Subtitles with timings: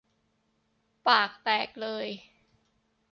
[1.07, 2.07] ปากแตกเลย